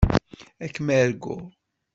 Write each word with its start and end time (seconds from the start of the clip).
Ad 0.63 0.71
kem-arguɣ. 0.73 1.41